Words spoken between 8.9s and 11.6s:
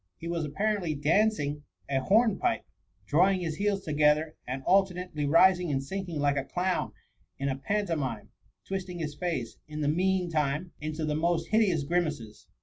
his face, in the mean time, into the most